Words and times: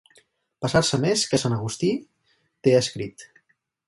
Passar-se 0.65 0.99
més 1.03 1.25
que 1.33 1.39
sant 1.43 1.57
Agustí 1.57 1.91
té 2.69 2.73
escrit. 2.79 3.27